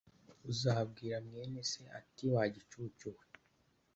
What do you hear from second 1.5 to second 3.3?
se ati ‘Wa gicucu we